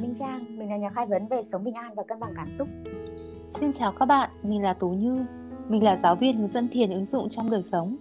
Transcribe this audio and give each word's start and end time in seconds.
Minh 0.00 0.14
Trang, 0.14 0.58
mình 0.58 0.70
là 0.70 0.76
nhà 0.76 0.90
khai 0.90 1.06
vấn 1.06 1.26
về 1.26 1.42
sống 1.42 1.64
bình 1.64 1.74
an 1.74 1.94
và 1.94 2.02
cân 2.02 2.20
bằng 2.20 2.32
cảm 2.36 2.52
xúc. 2.52 2.68
Xin 3.50 3.72
chào 3.72 3.92
các 3.92 4.06
bạn, 4.06 4.30
mình 4.42 4.62
là 4.62 4.72
Tú 4.72 4.90
Như, 4.90 5.24
mình 5.68 5.84
là 5.84 5.96
giáo 5.96 6.16
viên 6.16 6.38
hướng 6.38 6.48
dẫn 6.48 6.68
thiền 6.68 6.90
ứng 6.90 7.06
dụng 7.06 7.28
trong 7.28 7.50
đời 7.50 7.62
sống. 7.62 7.96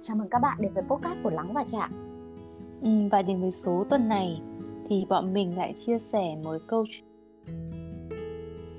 Chào 0.00 0.16
mừng 0.16 0.28
các 0.28 0.38
bạn 0.38 0.58
đến 0.60 0.72
với 0.74 0.84
podcast 0.88 1.16
của 1.22 1.30
Lắng 1.30 1.52
và 1.52 1.64
Chạm. 1.66 1.90
Ừ, 2.82 2.90
và 3.10 3.22
đến 3.22 3.40
với 3.40 3.52
số 3.52 3.84
tuần 3.90 4.08
này 4.08 4.40
thì 4.88 5.06
bọn 5.08 5.32
mình 5.32 5.56
lại 5.56 5.74
chia 5.78 5.98
sẻ 5.98 6.36
một 6.44 6.56
câu 6.66 6.86
chuyện 6.90 7.08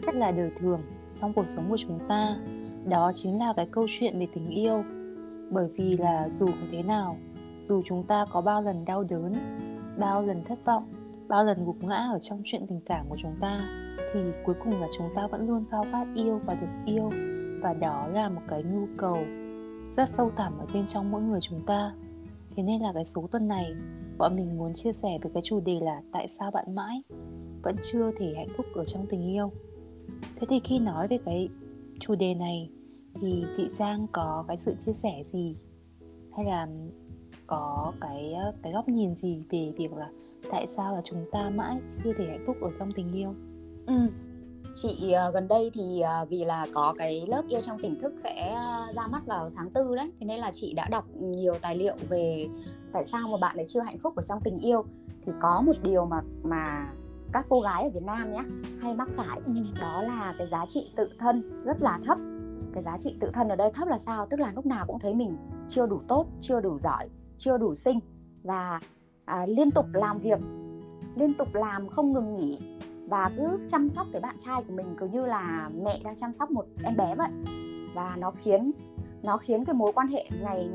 rất 0.05 0.15
là 0.15 0.31
đời 0.31 0.51
thường 0.59 0.81
trong 1.15 1.33
cuộc 1.33 1.47
sống 1.47 1.65
của 1.69 1.77
chúng 1.77 1.99
ta. 2.09 2.35
Đó 2.89 3.11
chính 3.15 3.39
là 3.39 3.53
cái 3.55 3.67
câu 3.71 3.85
chuyện 3.89 4.19
về 4.19 4.27
tình 4.33 4.49
yêu. 4.49 4.83
Bởi 5.51 5.67
vì 5.77 5.97
là 5.97 6.29
dù 6.29 6.45
có 6.45 6.67
thế 6.71 6.83
nào, 6.83 7.17
dù 7.61 7.81
chúng 7.85 8.03
ta 8.03 8.25
có 8.31 8.41
bao 8.41 8.61
lần 8.61 8.85
đau 8.85 9.03
đớn, 9.03 9.33
bao 9.99 10.21
lần 10.21 10.43
thất 10.43 10.65
vọng 10.65 10.92
bao 11.33 11.45
lần 11.45 11.65
gục 11.65 11.83
ngã 11.83 12.07
ở 12.13 12.19
trong 12.19 12.41
chuyện 12.43 12.67
tình 12.67 12.79
cảm 12.85 13.05
của 13.09 13.17
chúng 13.21 13.35
ta, 13.41 13.59
thì 14.13 14.19
cuối 14.45 14.55
cùng 14.63 14.81
là 14.81 14.87
chúng 14.97 15.07
ta 15.15 15.27
vẫn 15.27 15.47
luôn 15.47 15.65
khao 15.71 15.85
khát 15.91 16.07
yêu 16.15 16.41
và 16.45 16.55
được 16.55 16.67
yêu. 16.85 17.09
Và 17.61 17.73
đó 17.73 18.07
là 18.07 18.29
một 18.29 18.41
cái 18.47 18.63
nhu 18.63 18.87
cầu 18.97 19.17
rất 19.91 20.09
sâu 20.09 20.31
thẳm 20.35 20.57
ở 20.57 20.65
bên 20.73 20.85
trong 20.85 21.11
mỗi 21.11 21.21
người 21.21 21.39
chúng 21.41 21.65
ta. 21.65 21.93
Thế 22.55 22.63
nên 22.63 22.81
là 22.81 22.91
cái 22.93 23.05
số 23.05 23.27
tuần 23.31 23.47
này, 23.47 23.73
bọn 24.17 24.35
mình 24.35 24.57
muốn 24.57 24.73
chia 24.73 24.93
sẻ 24.93 25.09
về 25.21 25.29
cái 25.33 25.43
chủ 25.45 25.59
đề 25.59 25.79
là 25.81 26.01
tại 26.11 26.27
sao 26.29 26.51
bạn 26.51 26.75
mãi 26.75 27.03
vẫn 27.63 27.75
chưa 27.91 28.11
thể 28.19 28.33
hạnh 28.37 28.49
phúc 28.57 28.65
ở 28.75 28.85
trong 28.85 29.05
tình 29.09 29.33
yêu. 29.33 29.51
Thế 30.35 30.47
thì 30.49 30.59
khi 30.63 30.79
nói 30.79 31.07
về 31.07 31.17
cái 31.25 31.49
chủ 31.99 32.15
đề 32.15 32.33
này, 32.33 32.69
thì 33.21 33.43
chị 33.57 33.69
giang 33.69 34.07
có 34.11 34.45
cái 34.47 34.57
sự 34.57 34.75
chia 34.79 34.93
sẻ 34.93 35.23
gì? 35.25 35.55
Hay 36.37 36.45
là 36.45 36.67
có 37.47 37.93
cái 38.01 38.33
ờ, 38.33 38.53
cái 38.63 38.73
góc 38.73 38.89
nhìn 38.89 39.15
gì 39.15 39.43
về 39.49 39.73
việc 39.77 39.93
là 39.93 40.09
tại 40.53 40.67
sao 40.67 40.95
là 40.95 41.01
chúng 41.03 41.25
ta 41.31 41.49
mãi 41.49 41.77
chưa 42.03 42.13
thể 42.13 42.25
hạnh 42.25 42.43
phúc 42.47 42.57
ở 42.61 42.69
trong 42.79 42.91
tình 42.91 43.11
yêu? 43.11 43.33
Ừ. 43.87 43.93
chị 44.73 45.15
uh, 45.27 45.33
gần 45.33 45.47
đây 45.47 45.71
thì 45.73 46.03
uh, 46.21 46.29
vì 46.29 46.45
là 46.45 46.65
có 46.73 46.93
cái 46.97 47.25
lớp 47.27 47.43
yêu 47.47 47.61
trong 47.61 47.79
tỉnh 47.79 47.99
thức 48.01 48.13
sẽ 48.23 48.55
uh, 48.89 48.95
ra 48.95 49.07
mắt 49.07 49.25
vào 49.25 49.49
tháng 49.55 49.69
tư 49.69 49.95
đấy. 49.95 50.11
Thế 50.19 50.25
nên 50.25 50.39
là 50.39 50.51
chị 50.51 50.73
đã 50.73 50.87
đọc 50.87 51.05
nhiều 51.15 51.53
tài 51.61 51.75
liệu 51.75 51.95
về 52.09 52.47
tại 52.93 53.05
sao 53.05 53.27
mà 53.27 53.37
bạn 53.37 53.55
lại 53.55 53.65
chưa 53.69 53.79
hạnh 53.79 53.97
phúc 53.97 54.15
ở 54.15 54.23
trong 54.23 54.39
tình 54.43 54.57
yêu. 54.57 54.85
Thì 55.25 55.31
có 55.41 55.61
một 55.61 55.73
điều 55.83 56.05
mà 56.05 56.21
mà 56.43 56.87
các 57.31 57.45
cô 57.49 57.61
gái 57.61 57.83
ở 57.83 57.89
Việt 57.89 58.03
Nam 58.03 58.31
nhé 58.31 58.43
hay 58.81 58.95
mắc 58.95 59.09
phải. 59.15 59.39
Ừ. 59.45 59.53
đó 59.81 60.01
là 60.01 60.35
cái 60.37 60.47
giá 60.51 60.65
trị 60.67 60.91
tự 60.95 61.09
thân 61.19 61.63
rất 61.65 61.81
là 61.81 61.99
thấp. 62.05 62.17
Cái 62.73 62.83
giá 62.83 62.97
trị 62.97 63.15
tự 63.19 63.29
thân 63.33 63.49
ở 63.49 63.55
đây 63.55 63.71
thấp 63.73 63.87
là 63.87 63.99
sao? 63.99 64.27
Tức 64.29 64.39
là 64.39 64.51
lúc 64.55 64.65
nào 64.65 64.85
cũng 64.87 64.99
thấy 64.99 65.13
mình 65.13 65.37
chưa 65.69 65.85
đủ 65.85 66.01
tốt 66.07 66.27
chưa 66.39 66.59
đủ 66.59 66.77
giỏi 66.77 67.09
chưa 67.37 67.57
đủ 67.57 67.75
xinh. 67.75 67.99
Và 68.43 68.79
à, 69.25 69.45
liên 69.45 69.71
tục 69.71 69.85
làm 69.93 70.19
việc 70.19 70.39
liên 71.15 71.33
tục 71.33 71.55
làm 71.55 71.87
không 71.87 72.13
ngừng 72.13 72.33
nghỉ 72.33 72.59
và 73.07 73.31
cứ 73.37 73.59
chăm 73.67 73.89
sóc 73.89 74.07
cái 74.11 74.21
bạn 74.21 74.35
trai 74.39 74.63
của 74.67 74.73
mình 74.73 74.95
cứ 74.99 75.07
như 75.07 75.25
là 75.25 75.69
mẹ 75.83 75.99
đang 76.03 76.15
chăm 76.15 76.33
sóc 76.33 76.51
một 76.51 76.65
em 76.83 76.97
bé 76.97 77.15
vậy 77.15 77.29
và 77.93 78.15
nó 78.19 78.31
khiến 78.31 78.71
nó 79.23 79.37
khiến 79.37 79.65
cái 79.65 79.73
mối 79.73 79.91
quan 79.95 80.07
hệ 80.07 80.29
ngày 80.43 80.69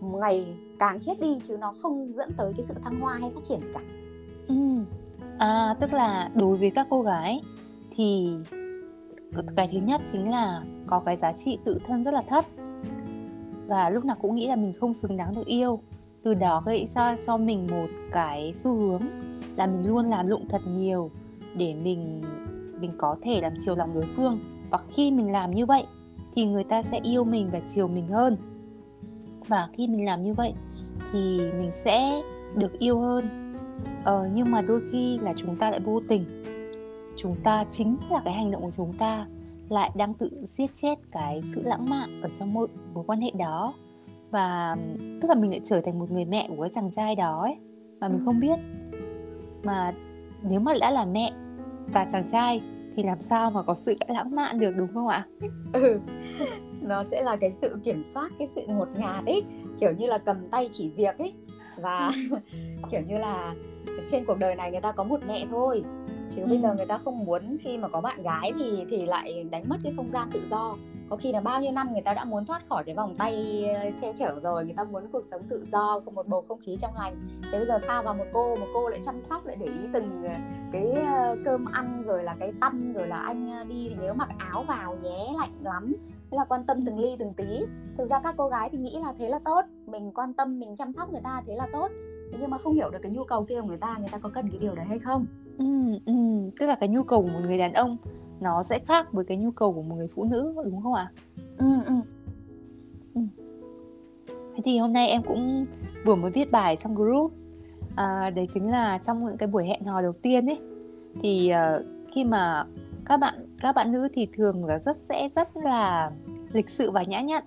ngày 0.00 0.56
càng 0.78 1.00
chết 1.00 1.20
đi 1.20 1.38
chứ 1.42 1.56
nó 1.56 1.72
không 1.82 2.12
dẫn 2.16 2.30
tới 2.36 2.52
cái 2.56 2.66
sự 2.66 2.74
thăng 2.84 3.00
hoa 3.00 3.14
hay 3.20 3.30
phát 3.34 3.40
triển 3.44 3.60
gì 3.60 3.68
cả. 3.74 3.80
Ừ. 4.48 4.54
À 5.38 5.74
tức 5.80 5.92
là 5.92 6.30
đối 6.34 6.56
với 6.56 6.70
các 6.70 6.86
cô 6.90 7.02
gái 7.02 7.42
thì 7.96 8.36
cái 9.56 9.68
thứ 9.72 9.78
nhất 9.78 10.00
chính 10.12 10.30
là 10.30 10.62
có 10.86 11.00
cái 11.00 11.16
giá 11.16 11.32
trị 11.32 11.58
tự 11.64 11.78
thân 11.86 12.04
rất 12.04 12.14
là 12.14 12.20
thấp 12.28 12.44
và 13.66 13.90
lúc 13.90 14.04
nào 14.04 14.16
cũng 14.22 14.34
nghĩ 14.34 14.46
là 14.46 14.56
mình 14.56 14.72
không 14.80 14.94
xứng 14.94 15.16
đáng 15.16 15.34
được 15.34 15.46
yêu 15.46 15.80
từ 16.28 16.34
đó 16.34 16.62
gây 16.66 16.88
ra 16.94 17.16
cho 17.26 17.36
mình 17.36 17.66
một 17.70 17.86
cái 18.12 18.52
xu 18.56 18.74
hướng 18.74 19.02
là 19.56 19.66
mình 19.66 19.86
luôn 19.86 20.10
làm 20.10 20.26
lụng 20.26 20.46
thật 20.48 20.60
nhiều 20.66 21.10
để 21.54 21.74
mình 21.74 22.22
mình 22.80 22.92
có 22.98 23.16
thể 23.22 23.40
làm 23.40 23.52
chiều 23.60 23.76
lòng 23.76 23.94
đối 23.94 24.04
phương. 24.16 24.38
Và 24.70 24.78
khi 24.90 25.10
mình 25.10 25.32
làm 25.32 25.54
như 25.54 25.66
vậy 25.66 25.84
thì 26.34 26.44
người 26.44 26.64
ta 26.64 26.82
sẽ 26.82 27.00
yêu 27.02 27.24
mình 27.24 27.50
và 27.52 27.60
chiều 27.66 27.88
mình 27.88 28.08
hơn. 28.08 28.36
Và 29.46 29.68
khi 29.72 29.86
mình 29.86 30.04
làm 30.04 30.22
như 30.22 30.34
vậy 30.34 30.52
thì 31.12 31.38
mình 31.38 31.70
sẽ 31.72 32.22
được 32.54 32.78
yêu 32.78 33.00
hơn. 33.00 33.54
Ờ, 34.04 34.28
nhưng 34.34 34.50
mà 34.50 34.62
đôi 34.62 34.80
khi 34.92 35.18
là 35.18 35.34
chúng 35.36 35.56
ta 35.56 35.70
lại 35.70 35.80
vô 35.80 36.00
tình. 36.08 36.24
Chúng 37.16 37.36
ta 37.44 37.64
chính 37.70 37.96
là 38.10 38.22
cái 38.24 38.34
hành 38.34 38.50
động 38.50 38.62
của 38.62 38.72
chúng 38.76 38.92
ta 38.92 39.26
lại 39.68 39.90
đang 39.94 40.14
tự 40.14 40.30
giết 40.46 40.70
chết 40.74 40.98
cái 41.10 41.42
sự 41.54 41.62
lãng 41.62 41.90
mạn 41.90 42.20
ở 42.22 42.28
trong 42.38 42.52
mối, 42.52 42.68
mối 42.94 43.04
quan 43.06 43.20
hệ 43.20 43.30
đó 43.30 43.74
và 44.30 44.76
tức 45.20 45.28
là 45.28 45.34
mình 45.34 45.50
lại 45.50 45.60
trở 45.64 45.80
thành 45.80 45.98
một 45.98 46.10
người 46.10 46.24
mẹ 46.24 46.48
của 46.48 46.62
cái 46.62 46.70
chàng 46.74 46.90
trai 46.92 47.16
đó 47.16 47.42
ấy 47.42 47.56
mà 48.00 48.08
mình 48.08 48.22
không 48.24 48.40
biết. 48.40 48.58
Mà 49.64 49.92
nếu 50.42 50.60
mà 50.60 50.72
đã 50.80 50.90
là 50.90 51.04
mẹ 51.04 51.32
và 51.92 52.06
chàng 52.12 52.28
trai 52.32 52.60
thì 52.96 53.02
làm 53.02 53.20
sao 53.20 53.50
mà 53.50 53.62
có 53.62 53.74
sự 53.74 53.96
lãng 54.08 54.34
mạn 54.34 54.58
được 54.58 54.74
đúng 54.76 54.88
không 54.94 55.08
ạ? 55.08 55.26
Ừ, 55.72 56.00
nó 56.82 57.04
sẽ 57.04 57.22
là 57.22 57.36
cái 57.36 57.52
sự 57.60 57.76
kiểm 57.84 58.02
soát 58.14 58.30
cái 58.38 58.48
sự 58.48 58.62
ngột 58.68 58.88
ngạt 58.98 59.26
ấy, 59.26 59.42
kiểu 59.80 59.92
như 59.98 60.06
là 60.06 60.18
cầm 60.18 60.48
tay 60.50 60.68
chỉ 60.72 60.90
việc 60.90 61.18
ấy. 61.18 61.32
Và 61.76 62.10
kiểu 62.90 63.00
như 63.08 63.18
là 63.18 63.54
trên 64.10 64.24
cuộc 64.24 64.38
đời 64.38 64.54
này 64.54 64.70
người 64.70 64.80
ta 64.80 64.92
có 64.92 65.04
một 65.04 65.20
mẹ 65.28 65.46
thôi 65.50 65.84
chứ 66.30 66.42
ừ. 66.42 66.46
bây 66.48 66.58
giờ 66.58 66.74
người 66.74 66.86
ta 66.86 66.98
không 66.98 67.24
muốn 67.24 67.56
khi 67.60 67.78
mà 67.78 67.88
có 67.88 68.00
bạn 68.00 68.22
gái 68.22 68.52
thì 68.58 68.84
thì 68.90 69.06
lại 69.06 69.44
đánh 69.50 69.64
mất 69.68 69.76
cái 69.82 69.92
không 69.96 70.10
gian 70.10 70.28
tự 70.32 70.42
do 70.50 70.76
có 71.10 71.16
khi 71.16 71.32
là 71.32 71.40
bao 71.40 71.60
nhiêu 71.60 71.72
năm 71.72 71.92
người 71.92 72.02
ta 72.02 72.14
đã 72.14 72.24
muốn 72.24 72.44
thoát 72.46 72.68
khỏi 72.68 72.84
cái 72.84 72.94
vòng 72.94 73.14
tay 73.16 73.64
ờ, 73.82 73.90
che 74.00 74.12
chở 74.12 74.40
rồi 74.42 74.64
người 74.64 74.74
ta 74.74 74.84
muốn 74.84 75.02
cuộc 75.12 75.24
sống 75.30 75.42
tự 75.48 75.66
do 75.72 76.00
có 76.06 76.12
một 76.12 76.28
bầu 76.28 76.44
không 76.48 76.60
khí 76.60 76.76
trong 76.80 76.94
lành. 76.94 77.16
Thế 77.52 77.58
bây 77.58 77.66
giờ 77.66 77.78
sao 77.86 78.02
vào 78.02 78.14
một 78.14 78.24
cô 78.32 78.56
một 78.56 78.66
cô 78.74 78.88
lại 78.88 79.00
chăm 79.04 79.22
sóc 79.22 79.46
lại 79.46 79.56
để 79.60 79.66
ý 79.66 79.80
từng 79.92 80.22
ờ, 80.22 80.34
cái 80.72 80.90
ờ, 80.90 81.36
cơm 81.44 81.64
ăn 81.72 82.02
rồi 82.06 82.22
là 82.22 82.36
cái 82.40 82.52
tăm 82.60 82.92
rồi 82.94 83.06
là 83.06 83.16
anh 83.16 83.68
đi 83.68 83.88
thì 83.88 83.96
nhớ 84.02 84.14
mặc 84.14 84.28
áo 84.38 84.64
vào 84.68 84.96
nhé 85.02 85.32
lạnh 85.38 85.52
lắm. 85.62 85.92
Thế 86.30 86.36
là 86.36 86.44
quan 86.44 86.64
tâm 86.64 86.84
từng 86.86 86.98
ly 86.98 87.16
từng 87.18 87.34
tí. 87.34 87.60
Thực 87.98 88.10
ra 88.10 88.20
các 88.24 88.34
cô 88.38 88.48
gái 88.48 88.68
thì 88.72 88.78
nghĩ 88.78 88.98
là 89.02 89.12
thế 89.18 89.28
là 89.28 89.38
tốt 89.44 89.60
mình 89.86 90.12
quan 90.14 90.34
tâm 90.34 90.60
mình 90.60 90.76
chăm 90.76 90.92
sóc 90.92 91.12
người 91.12 91.22
ta 91.24 91.42
thế 91.46 91.54
là 91.56 91.66
tốt. 91.72 91.88
Thế 92.32 92.38
nhưng 92.40 92.50
mà 92.50 92.58
không 92.58 92.74
hiểu 92.74 92.90
được 92.90 92.98
cái 93.02 93.12
nhu 93.12 93.24
cầu 93.24 93.44
kia 93.44 93.60
của 93.60 93.66
người 93.66 93.78
ta 93.78 93.96
người 93.98 94.08
ta 94.12 94.18
có 94.18 94.30
cần 94.34 94.48
cái 94.50 94.58
điều 94.60 94.74
đấy 94.74 94.84
hay 94.88 94.98
không? 94.98 95.26
Ừ, 95.58 95.64
ừ. 96.06 96.14
tức 96.60 96.66
là 96.66 96.74
cái 96.74 96.88
nhu 96.88 97.02
cầu 97.02 97.22
của 97.22 97.32
một 97.32 97.40
người 97.46 97.58
đàn 97.58 97.72
ông 97.72 97.96
nó 98.40 98.62
sẽ 98.62 98.78
khác 98.78 99.12
với 99.12 99.24
cái 99.24 99.36
nhu 99.36 99.50
cầu 99.50 99.72
của 99.72 99.82
một 99.82 99.94
người 99.94 100.08
phụ 100.14 100.24
nữ 100.24 100.54
đúng 100.64 100.82
không 100.82 100.94
ạ? 100.94 101.10
Ừ, 101.58 101.66
ừ. 101.86 101.94
Ừ. 103.14 103.20
Thế 104.26 104.62
thì 104.64 104.78
hôm 104.78 104.92
nay 104.92 105.08
em 105.08 105.22
cũng 105.22 105.64
vừa 106.04 106.14
mới 106.14 106.30
viết 106.30 106.50
bài 106.52 106.76
trong 106.76 106.94
group 106.94 107.32
à, 107.96 108.30
đấy 108.30 108.48
chính 108.54 108.70
là 108.70 108.98
trong 108.98 109.26
những 109.26 109.36
cái 109.36 109.46
buổi 109.46 109.66
hẹn 109.66 109.84
hò 109.84 110.02
đầu 110.02 110.12
tiên 110.12 110.46
ấy 110.46 110.58
thì 111.22 111.52
uh, 111.52 111.86
khi 112.12 112.24
mà 112.24 112.64
các 113.04 113.16
bạn 113.16 113.34
các 113.60 113.74
bạn 113.74 113.92
nữ 113.92 114.08
thì 114.14 114.28
thường 114.32 114.64
là 114.64 114.78
rất 114.78 114.96
sẽ 114.96 115.28
rất 115.36 115.56
là 115.56 116.10
lịch 116.52 116.70
sự 116.70 116.90
và 116.90 117.02
nhã 117.02 117.20
nhặn 117.20 117.44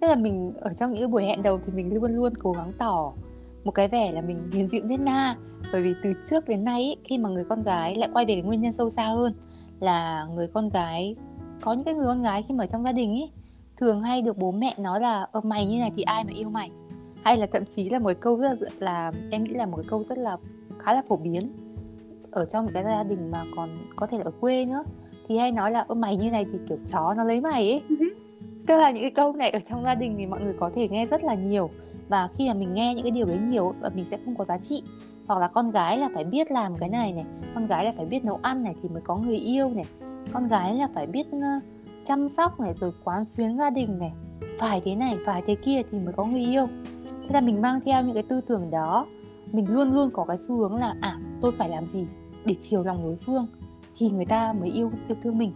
tức 0.00 0.08
là 0.08 0.16
mình 0.16 0.52
ở 0.60 0.74
trong 0.74 0.92
những 0.92 1.00
cái 1.00 1.08
buổi 1.08 1.24
hẹn 1.24 1.42
đầu 1.42 1.60
thì 1.64 1.72
mình 1.72 1.94
luôn 1.94 2.16
luôn 2.16 2.32
cố 2.42 2.52
gắng 2.52 2.72
tỏ 2.78 3.12
một 3.64 3.70
cái 3.70 3.88
vẻ 3.88 4.12
là 4.12 4.20
mình 4.20 4.50
hiền 4.52 4.68
dịu 4.68 4.84
nết 4.84 5.00
na 5.00 5.36
bởi 5.72 5.82
vì 5.82 5.94
từ 6.02 6.12
trước 6.30 6.48
đến 6.48 6.64
nay 6.64 6.82
ấy, 6.82 6.96
khi 7.04 7.18
mà 7.18 7.28
người 7.28 7.44
con 7.44 7.62
gái 7.62 7.96
lại 7.96 8.08
quay 8.12 8.26
về 8.26 8.34
cái 8.34 8.42
nguyên 8.42 8.60
nhân 8.60 8.72
sâu 8.72 8.90
xa 8.90 9.04
hơn 9.04 9.34
là 9.82 10.26
người 10.34 10.46
con 10.46 10.68
gái 10.68 11.16
có 11.60 11.72
những 11.72 11.84
cái 11.84 11.94
người 11.94 12.06
con 12.06 12.22
gái 12.22 12.44
khi 12.48 12.54
mà 12.54 12.66
trong 12.66 12.84
gia 12.84 12.92
đình 12.92 13.10
ấy 13.10 13.30
thường 13.76 14.02
hay 14.02 14.22
được 14.22 14.38
bố 14.38 14.50
mẹ 14.50 14.74
nói 14.78 15.00
là 15.00 15.26
ơ 15.32 15.40
mày 15.40 15.66
như 15.66 15.78
này 15.78 15.92
thì 15.96 16.02
ai 16.02 16.24
mà 16.24 16.32
yêu 16.32 16.48
mày? 16.48 16.70
Hay 17.24 17.38
là 17.38 17.46
thậm 17.52 17.64
chí 17.64 17.90
là 17.90 17.98
một 17.98 18.12
câu 18.20 18.36
rất 18.36 18.48
là, 18.48 18.68
là 18.78 19.12
em 19.30 19.44
nghĩ 19.44 19.54
là 19.54 19.66
một 19.66 19.76
cái 19.76 19.86
câu 19.88 20.04
rất 20.04 20.18
là 20.18 20.36
khá 20.78 20.92
là 20.92 21.02
phổ 21.08 21.16
biến 21.16 21.40
ở 22.30 22.44
trong 22.44 22.64
những 22.64 22.74
cái 22.74 22.84
gia 22.84 23.02
đình 23.02 23.30
mà 23.30 23.44
còn 23.56 23.68
có 23.96 24.06
thể 24.06 24.18
là 24.18 24.24
ở 24.24 24.32
quê 24.40 24.64
nữa. 24.64 24.84
Thì 25.28 25.38
hay 25.38 25.52
nói 25.52 25.70
là 25.70 25.80
ơ 25.80 25.94
mày 25.94 26.16
như 26.16 26.30
này 26.30 26.46
thì 26.52 26.58
kiểu 26.68 26.78
chó 26.86 27.14
nó 27.16 27.24
lấy 27.24 27.40
mày 27.40 27.70
ấy 27.70 27.82
ừ 27.88 27.96
tức 28.66 28.78
là 28.78 28.90
những 28.90 29.02
cái 29.02 29.10
câu 29.10 29.32
này 29.32 29.50
ở 29.50 29.60
trong 29.60 29.84
gia 29.84 29.94
đình 29.94 30.14
thì 30.18 30.26
mọi 30.26 30.40
người 30.40 30.54
có 30.60 30.70
thể 30.74 30.88
nghe 30.88 31.06
rất 31.06 31.24
là 31.24 31.34
nhiều. 31.34 31.70
Và 32.08 32.28
khi 32.34 32.48
mà 32.48 32.54
mình 32.54 32.74
nghe 32.74 32.94
những 32.94 33.02
cái 33.04 33.10
điều 33.10 33.26
đấy 33.26 33.38
nhiều 33.48 33.74
và 33.80 33.90
mình 33.94 34.04
sẽ 34.04 34.18
không 34.24 34.36
có 34.36 34.44
giá 34.44 34.58
trị 34.58 34.82
hoặc 35.26 35.38
là 35.38 35.48
con 35.48 35.70
gái 35.70 35.98
là 35.98 36.08
phải 36.14 36.24
biết 36.24 36.52
làm 36.52 36.76
cái 36.76 36.88
này 36.88 37.12
này 37.12 37.24
con 37.54 37.66
gái 37.66 37.84
là 37.84 37.92
phải 37.96 38.06
biết 38.06 38.24
nấu 38.24 38.38
ăn 38.42 38.62
này 38.62 38.74
thì 38.82 38.88
mới 38.88 39.02
có 39.02 39.16
người 39.16 39.36
yêu 39.36 39.70
này. 39.70 39.84
Con 40.32 40.48
gái 40.48 40.74
là 40.74 40.88
phải 40.94 41.06
biết 41.06 41.26
chăm 42.04 42.28
sóc 42.28 42.60
này 42.60 42.74
rồi 42.80 42.92
quán 43.04 43.24
xuyến 43.24 43.58
gia 43.58 43.70
đình 43.70 43.98
này. 43.98 44.12
Phải 44.58 44.82
thế 44.84 44.94
này 44.94 45.18
phải 45.26 45.42
thế 45.46 45.54
kia 45.54 45.82
thì 45.90 45.98
mới 45.98 46.12
có 46.12 46.24
người 46.24 46.44
yêu. 46.44 46.66
Thế 47.04 47.28
là 47.32 47.40
mình 47.40 47.62
mang 47.62 47.80
theo 47.80 48.02
những 48.02 48.14
cái 48.14 48.22
tư 48.22 48.40
tưởng 48.40 48.70
đó 48.70 49.06
mình 49.52 49.68
luôn 49.68 49.92
luôn 49.92 50.10
có 50.10 50.24
cái 50.24 50.38
xu 50.38 50.56
hướng 50.56 50.76
là 50.76 50.94
à 51.00 51.18
tôi 51.40 51.52
phải 51.52 51.68
làm 51.68 51.86
gì 51.86 52.06
để 52.44 52.54
chiều 52.60 52.82
lòng 52.82 53.02
đối 53.02 53.16
phương 53.16 53.46
thì 53.96 54.10
người 54.10 54.24
ta 54.24 54.52
mới 54.52 54.70
yêu 54.70 54.90
yêu 55.08 55.16
thương 55.22 55.38
mình. 55.38 55.52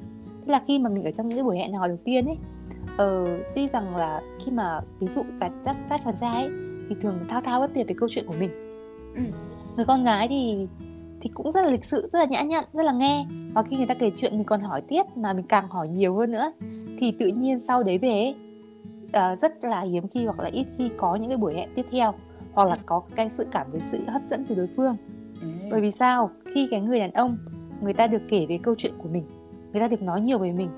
Thế 0.47 0.53
là 0.53 0.63
khi 0.67 0.79
mà 0.79 0.91
mình 0.91 1.05
ở 1.05 1.11
trong 1.11 1.29
những 1.29 1.37
cái 1.39 1.45
buổi 1.45 1.59
hẹn 1.59 1.75
hò 1.75 1.89
đầu 1.89 1.99
tiên 2.05 2.27
ấy 2.27 2.37
ờ, 2.97 3.39
tuy 3.55 3.69
rằng 3.69 3.97
là 3.97 4.23
khi 4.45 4.53
mà 4.53 4.81
ví 4.99 5.07
dụ 5.07 5.23
các 5.41 5.53
các, 5.65 5.77
các 5.89 6.01
chàng 6.05 6.17
trai 6.21 6.43
ấy, 6.43 6.51
thì 6.89 6.97
thường 7.01 7.19
thao 7.29 7.41
thao 7.41 7.61
bất 7.61 7.71
tuyệt 7.75 7.87
về 7.89 7.95
câu 7.99 8.09
chuyện 8.13 8.25
của 8.27 8.35
mình. 8.39 8.51
Ừ 9.15 9.23
người 9.77 9.85
con 9.85 10.05
gái 10.05 10.29
thì 10.29 10.69
thì 11.21 11.31
cũng 11.35 11.53
rất 11.53 11.65
là 11.65 11.71
lịch 11.71 11.85
sự 11.85 12.09
rất 12.13 12.19
là 12.19 12.25
nhã 12.25 12.43
nhặn 12.43 12.65
rất 12.73 12.83
là 12.83 12.93
nghe. 12.93 13.27
Và 13.55 13.63
khi 13.63 13.77
người 13.77 13.87
ta 13.87 13.95
kể 13.95 14.11
chuyện 14.17 14.33
mình 14.33 14.45
còn 14.45 14.61
hỏi 14.61 14.83
tiếp 14.89 15.03
mà 15.17 15.33
mình 15.33 15.47
càng 15.47 15.69
hỏi 15.69 15.89
nhiều 15.89 16.15
hơn 16.15 16.33
nữa. 16.33 16.53
Thì 16.99 17.13
tự 17.19 17.27
nhiên 17.27 17.61
sau 17.61 17.83
đấy 17.83 17.99
về 17.99 18.09
ấy, 18.09 18.35
uh, 19.07 19.39
rất 19.39 19.65
là 19.65 19.81
hiếm 19.81 20.09
khi 20.09 20.27
hoặc 20.27 20.41
là 20.41 20.49
ít 20.49 20.67
khi 20.79 20.91
có 20.97 21.17
những 21.17 21.29
cái 21.29 21.37
buổi 21.37 21.55
hẹn 21.55 21.69
tiếp 21.75 21.87
theo 21.91 22.13
hoặc 22.53 22.69
là 22.69 22.79
có 22.87 23.03
cái 23.17 23.31
sự 23.31 23.47
cảm 23.51 23.67
thấy 23.73 23.81
sự 23.91 23.99
hấp 24.07 24.23
dẫn 24.25 24.45
từ 24.49 24.55
đối 24.55 24.69
phương. 24.77 24.97
Ừ. 25.41 25.49
bởi 25.71 25.81
vì 25.81 25.91
sao? 25.91 26.31
Khi 26.55 26.69
cái 26.71 26.81
người 26.81 26.99
đàn 26.99 27.13
ông 27.13 27.39
người 27.81 27.93
ta 27.93 28.07
được 28.07 28.23
kể 28.29 28.47
về 28.49 28.59
câu 28.63 28.75
chuyện 28.79 28.93
của 28.99 29.09
mình 29.09 29.25
người 29.77 29.81
ta 29.81 29.89
được 29.89 30.03
nói 30.03 30.21
nhiều 30.21 30.39
về 30.39 30.53
mình 30.53 30.71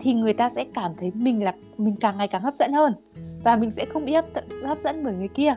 thì 0.00 0.14
người 0.14 0.32
ta 0.32 0.50
sẽ 0.50 0.64
cảm 0.74 0.92
thấy 1.00 1.12
mình 1.14 1.44
là 1.44 1.54
mình 1.78 1.96
càng 2.00 2.16
ngày 2.16 2.28
càng 2.28 2.42
hấp 2.42 2.56
dẫn 2.56 2.72
hơn. 2.72 2.94
Và 3.44 3.56
mình 3.56 3.70
sẽ 3.70 3.84
không 3.84 4.04
bị 4.04 4.12
hấp, 4.12 4.24
hấp 4.64 4.78
dẫn 4.78 5.04
bởi 5.04 5.14
người 5.14 5.28
kia 5.28 5.54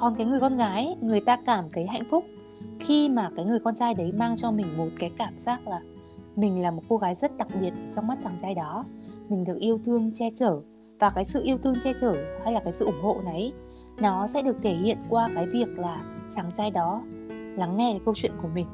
còn 0.00 0.14
cái 0.16 0.26
người 0.26 0.40
con 0.40 0.56
gái 0.56 0.96
người 1.00 1.20
ta 1.20 1.36
cảm 1.46 1.64
thấy 1.72 1.86
hạnh 1.86 2.02
phúc 2.10 2.24
khi 2.80 3.08
mà 3.08 3.30
cái 3.36 3.44
người 3.44 3.58
con 3.64 3.74
trai 3.74 3.94
đấy 3.94 4.12
mang 4.12 4.36
cho 4.36 4.50
mình 4.50 4.76
một 4.76 4.88
cái 4.98 5.10
cảm 5.16 5.36
giác 5.36 5.68
là 5.68 5.80
mình 6.36 6.62
là 6.62 6.70
một 6.70 6.82
cô 6.88 6.96
gái 6.96 7.14
rất 7.14 7.36
đặc 7.36 7.48
biệt 7.60 7.72
trong 7.92 8.06
mắt 8.06 8.18
chàng 8.24 8.38
trai 8.42 8.54
đó. 8.54 8.84
Mình 9.28 9.44
được 9.44 9.58
yêu 9.58 9.80
thương 9.84 10.10
che 10.14 10.30
chở 10.36 10.60
và 11.00 11.10
cái 11.10 11.24
sự 11.24 11.42
yêu 11.44 11.58
thương 11.58 11.74
che 11.84 11.92
chở 12.00 12.14
hay 12.44 12.52
là 12.52 12.60
cái 12.64 12.72
sự 12.72 12.84
ủng 12.84 13.02
hộ 13.02 13.16
này 13.24 13.52
nó 14.00 14.26
sẽ 14.26 14.42
được 14.42 14.56
thể 14.62 14.74
hiện 14.74 14.98
qua 15.08 15.28
cái 15.34 15.46
việc 15.46 15.78
là 15.78 16.02
chàng 16.36 16.50
trai 16.56 16.70
đó 16.70 17.02
lắng 17.56 17.76
nghe 17.76 17.90
cái 17.92 18.00
câu 18.04 18.14
chuyện 18.16 18.32
của 18.42 18.48
mình. 18.54 18.66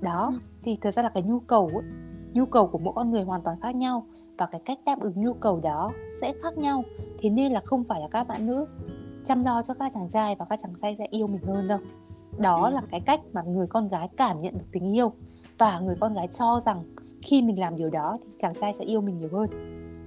Đó 0.00 0.26
ừ. 0.32 0.38
thì 0.62 0.78
thật 0.80 0.94
ra 0.94 1.02
là 1.02 1.08
cái 1.08 1.22
nhu 1.22 1.40
cầu 1.40 1.70
ấy, 1.74 1.84
nhu 2.32 2.46
cầu 2.46 2.66
của 2.66 2.78
mỗi 2.78 2.92
con 2.96 3.10
người 3.10 3.22
hoàn 3.22 3.42
toàn 3.42 3.60
khác 3.60 3.74
nhau 3.74 4.06
và 4.38 4.46
cái 4.46 4.60
cách 4.64 4.78
đáp 4.84 5.00
ứng 5.00 5.20
nhu 5.24 5.34
cầu 5.34 5.60
đó 5.62 5.90
sẽ 6.20 6.32
khác 6.42 6.58
nhau. 6.58 6.82
Thế 7.18 7.30
nên 7.30 7.52
là 7.52 7.60
không 7.64 7.84
phải 7.84 8.00
là 8.00 8.08
các 8.08 8.28
bạn 8.28 8.46
nữ 8.46 8.66
chăm 9.26 9.44
lo 9.44 9.62
cho 9.62 9.74
các 9.74 9.92
chàng 9.94 10.08
trai 10.10 10.36
và 10.38 10.44
các 10.50 10.60
chàng 10.62 10.74
trai 10.82 10.96
sẽ 10.98 11.06
yêu 11.10 11.26
mình 11.26 11.42
hơn 11.42 11.68
đâu. 11.68 11.78
Đó 12.38 12.66
ừ. 12.66 12.74
là 12.74 12.82
cái 12.90 13.00
cách 13.00 13.20
mà 13.32 13.42
người 13.42 13.66
con 13.66 13.88
gái 13.88 14.08
cảm 14.16 14.42
nhận 14.42 14.58
được 14.58 14.64
tình 14.72 14.96
yêu 14.96 15.12
và 15.58 15.80
người 15.80 15.96
con 16.00 16.14
gái 16.14 16.28
cho 16.28 16.60
rằng 16.64 16.84
khi 17.22 17.42
mình 17.42 17.60
làm 17.60 17.76
điều 17.76 17.90
đó 17.90 18.18
thì 18.24 18.30
chàng 18.38 18.54
trai 18.54 18.74
sẽ 18.78 18.84
yêu 18.84 19.00
mình 19.00 19.18
nhiều 19.18 19.28
hơn. 19.32 19.48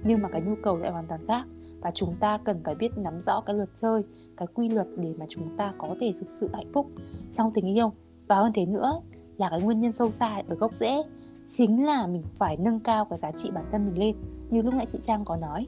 Nhưng 0.04 0.22
mà 0.22 0.28
cái 0.28 0.40
nhu 0.40 0.54
cầu 0.62 0.76
lại 0.76 0.90
hoàn 0.90 1.06
toàn 1.06 1.26
khác 1.26 1.44
và 1.80 1.90
chúng 1.94 2.14
ta 2.20 2.38
cần 2.44 2.60
phải 2.64 2.74
biết 2.74 2.88
nắm 2.96 3.20
rõ 3.20 3.40
cái 3.40 3.56
luật 3.56 3.68
chơi 3.76 4.02
cái 4.36 4.48
quy 4.54 4.68
luật 4.68 4.86
để 4.96 5.14
mà 5.18 5.26
chúng 5.28 5.56
ta 5.56 5.72
có 5.78 5.94
thể 6.00 6.12
thực 6.20 6.30
sự 6.40 6.48
hạnh 6.52 6.72
phúc 6.74 6.86
trong 7.32 7.52
tình 7.52 7.74
yêu. 7.74 7.92
Và 8.28 8.36
hơn 8.36 8.52
thế 8.54 8.66
nữa 8.66 9.00
là 9.36 9.48
cái 9.50 9.62
nguyên 9.62 9.80
nhân 9.80 9.92
sâu 9.92 10.10
xa 10.10 10.42
ở 10.48 10.54
gốc 10.54 10.76
rễ 10.76 11.02
chính 11.48 11.86
là 11.86 12.06
mình 12.06 12.22
phải 12.38 12.56
nâng 12.56 12.80
cao 12.80 13.04
cái 13.04 13.18
giá 13.18 13.32
trị 13.32 13.50
bản 13.54 13.64
thân 13.72 13.86
mình 13.86 13.98
lên 13.98 14.16
như 14.50 14.62
lúc 14.62 14.74
nãy 14.74 14.86
chị 14.92 14.98
Trang 15.02 15.24
có 15.24 15.36
nói. 15.36 15.66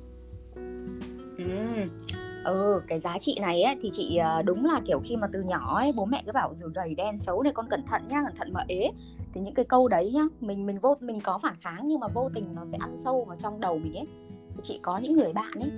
Ừ 1.39 2.22
ừ 2.45 2.83
cái 2.87 3.01
giá 3.01 3.19
trị 3.19 3.39
này 3.41 3.63
ấy, 3.63 3.77
thì 3.81 3.91
chị 3.93 4.17
ờ, 4.17 4.43
đúng 4.43 4.65
là 4.65 4.81
kiểu 4.85 5.01
khi 5.05 5.17
mà 5.17 5.27
từ 5.33 5.43
nhỏ 5.43 5.77
ấy 5.79 5.93
bố 5.97 6.05
mẹ 6.05 6.23
cứ 6.27 6.33
bảo 6.33 6.55
rồi 6.55 6.71
gầy 6.75 6.95
đen 6.95 7.19
xấu 7.19 7.43
này 7.43 7.53
con 7.53 7.69
cẩn 7.69 7.83
thận 7.87 8.03
nhá 8.09 8.23
cẩn 8.27 8.37
thận 8.37 8.53
mà 8.53 8.65
ế 8.69 8.91
thì 9.33 9.41
những 9.41 9.55
cái 9.55 9.65
câu 9.65 9.89
đấy 9.89 10.13
nhá 10.15 10.23
mình 10.41 10.67
mình 10.67 10.79
vô 10.79 10.97
mình 11.01 11.21
có 11.21 11.39
phản 11.43 11.55
kháng 11.61 11.89
nhưng 11.89 12.01
mà 12.01 12.07
vô 12.09 12.29
tình 12.35 12.45
nó 12.55 12.65
sẽ 12.65 12.79
ăn 12.81 12.97
sâu 12.97 13.25
vào 13.25 13.37
trong 13.41 13.61
đầu 13.61 13.79
mình 13.79 13.95
ấy 13.95 14.07
thì 14.55 14.61
chị 14.63 14.79
có 14.83 14.99
những 14.99 15.17
người 15.17 15.33
bạn 15.33 15.53
ấy 15.61 15.71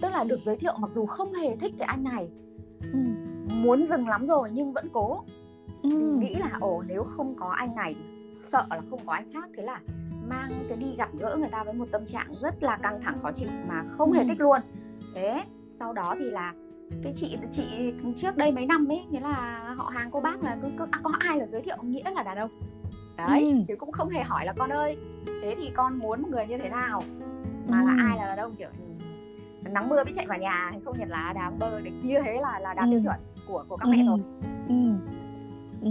tức 0.00 0.08
là 0.12 0.24
được 0.24 0.40
giới 0.44 0.56
thiệu 0.56 0.74
mặc 0.78 0.90
dù 0.90 1.06
không 1.06 1.32
hề 1.32 1.56
thích 1.56 1.74
cái 1.78 1.86
anh 1.86 2.04
này 2.04 2.28
ừ. 2.82 2.98
muốn 3.62 3.84
dừng 3.84 4.08
lắm 4.08 4.26
rồi 4.26 4.50
nhưng 4.52 4.72
vẫn 4.72 4.88
cố 4.92 5.24
ừ. 5.82 5.88
nghĩ 6.18 6.34
là 6.34 6.58
ồ 6.60 6.82
nếu 6.86 7.04
không 7.04 7.34
có 7.40 7.48
anh 7.50 7.74
này 7.74 7.96
sợ 8.38 8.66
là 8.70 8.80
không 8.90 9.00
có 9.06 9.12
anh 9.12 9.32
khác 9.32 9.50
thế 9.56 9.62
là 9.62 9.80
mang 10.28 10.64
cái 10.68 10.78
đi 10.78 10.96
gặp 10.96 11.08
gỡ 11.18 11.36
người 11.38 11.48
ta 11.48 11.64
với 11.64 11.74
một 11.74 11.86
tâm 11.92 12.06
trạng 12.06 12.34
rất 12.42 12.62
là 12.62 12.78
căng 12.82 13.00
thẳng 13.02 13.18
khó 13.22 13.32
chịu 13.32 13.48
mà 13.68 13.84
không 13.88 14.12
hề 14.12 14.22
ừ. 14.22 14.26
thích 14.28 14.40
luôn 14.40 14.60
thế 15.14 15.44
sau 15.78 15.92
đó 15.92 16.14
thì 16.18 16.24
là 16.24 16.54
cái 17.02 17.12
chị 17.16 17.36
chị 17.52 17.92
trước 18.16 18.36
đây 18.36 18.52
mấy 18.52 18.66
năm 18.66 18.88
ấy 18.88 19.06
nghĩa 19.10 19.20
là 19.20 19.64
họ 19.76 19.92
hàng 19.94 20.10
cô 20.10 20.20
bác 20.20 20.42
là 20.42 20.56
cứ, 20.62 20.68
cứ 20.78 20.84
à, 20.90 21.00
có 21.02 21.12
ai 21.18 21.38
là 21.38 21.46
giới 21.46 21.62
thiệu 21.62 21.76
nghĩa 21.82 22.10
là 22.14 22.22
đàn 22.22 22.38
ông 22.38 22.50
đấy 23.16 23.50
ừ. 23.50 23.56
chứ 23.68 23.76
cũng 23.76 23.92
không 23.92 24.08
hề 24.08 24.22
hỏi 24.22 24.46
là 24.46 24.52
con 24.58 24.70
ơi 24.70 24.96
thế 25.42 25.54
thì 25.58 25.70
con 25.74 25.98
muốn 25.98 26.22
một 26.22 26.28
người 26.30 26.46
như 26.46 26.58
thế 26.58 26.68
nào 26.68 27.02
mà 27.68 27.80
ừ. 27.80 27.86
là 27.86 28.04
ai 28.08 28.16
là 28.16 28.26
đàn 28.26 28.38
ông 28.38 28.56
kiểu 28.56 28.68
ừ, 29.64 29.70
nắng 29.70 29.88
mưa 29.88 30.04
biết 30.04 30.12
chạy 30.16 30.26
vào 30.26 30.38
nhà 30.38 30.68
hay 30.70 30.80
không 30.84 30.98
nhận 30.98 31.08
là 31.08 31.32
đám 31.34 31.58
bơ 31.58 31.80
để 31.80 31.90
như 32.02 32.20
thế 32.24 32.38
là 32.42 32.58
là 32.58 32.74
đạt 32.74 32.84
ừ. 32.84 32.90
tiêu 32.90 33.00
chuẩn 33.04 33.16
của 33.48 33.64
của 33.68 33.76
các 33.76 33.88
mẹ 33.90 34.04
rồi 34.06 34.18
ừ. 34.68 34.74
Ừ. 35.82 35.90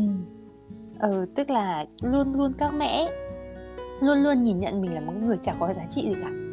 ừ 1.00 1.26
tức 1.36 1.50
là 1.50 1.86
luôn 2.02 2.34
luôn 2.34 2.54
các 2.58 2.74
mẹ 2.74 3.10
luôn 4.02 4.18
luôn 4.24 4.44
nhìn 4.44 4.60
nhận 4.60 4.82
mình 4.82 4.94
là 4.94 5.02
một 5.02 5.14
người 5.22 5.38
chả 5.42 5.54
có 5.60 5.74
giá 5.74 5.84
trị 5.92 6.02
gì 6.02 6.22
cả 6.22 6.47